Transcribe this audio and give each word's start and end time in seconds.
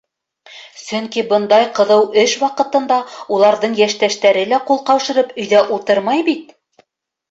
Сөнки 0.83 1.23
бындай 1.33 1.67
ҡыҙыу 1.81 2.07
эш 2.23 2.35
ваҡытында 2.45 2.99
уларҙың 3.37 3.79
йәштәштәре 3.85 4.51
лә 4.53 4.65
ҡул 4.73 4.85
ҡаушырып 4.93 5.41
өйҙә 5.41 5.67
ултырмай 5.79 6.31
бит. 6.35 6.57